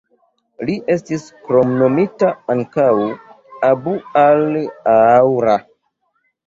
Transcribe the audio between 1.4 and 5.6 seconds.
kromnomita ankaŭ "Abu-al-Aaŭar".